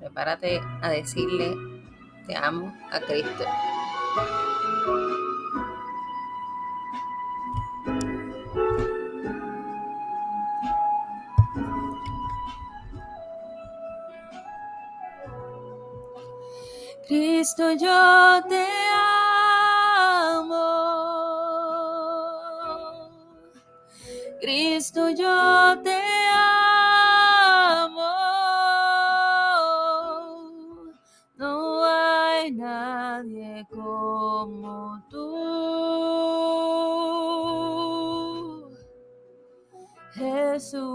[0.00, 1.54] Prepárate a decirle,
[2.26, 3.44] te amo a Cristo.
[17.06, 18.66] Cristo, yo te
[20.32, 20.60] amo.
[24.40, 26.49] Cristo, yo te amo.
[32.52, 35.90] Nadie como tú.
[40.14, 40.90] Jesús.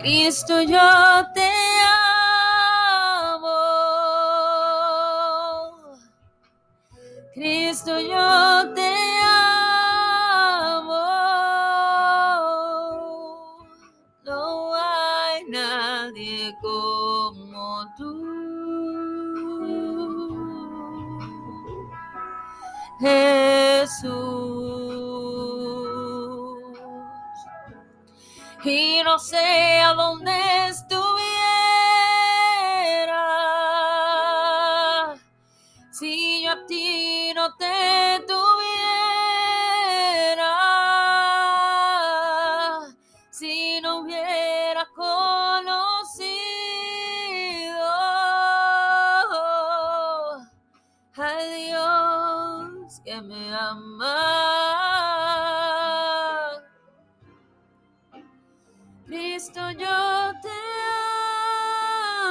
[0.00, 0.78] Cristo, yo
[1.34, 1.50] te
[3.32, 3.48] amo.
[7.32, 8.83] Cristo, yo te
[16.04, 18.10] nadie como tú.
[23.00, 24.44] Jesús.
[28.66, 30.32] y no sé a dónde
[30.68, 31.14] estuviera
[35.90, 38.33] si yo a ti no te tuviera,
[53.74, 54.84] me ama.
[59.06, 60.48] Cristo, yo te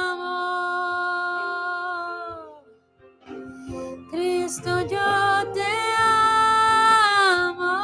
[0.00, 0.34] amo.
[4.10, 7.76] Cristo, yo te amo.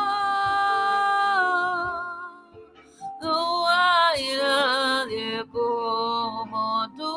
[3.22, 7.14] No hay nadie como tú.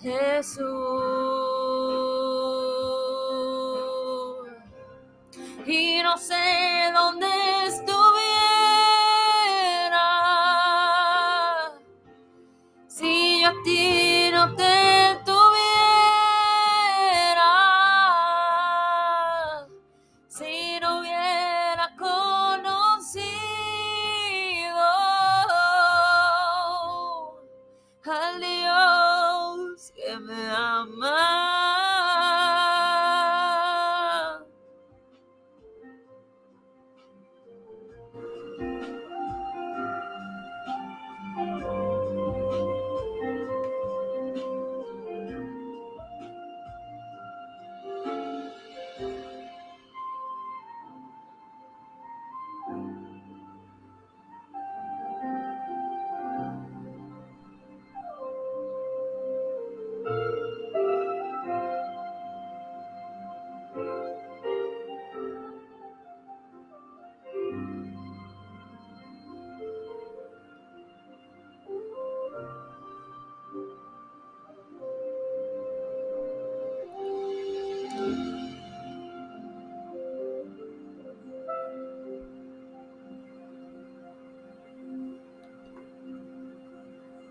[0.00, 1.35] Jesús.
[6.06, 7.26] no sé dónde
[7.66, 7.98] estuviera.
[12.86, 14.95] Si yo a ti no te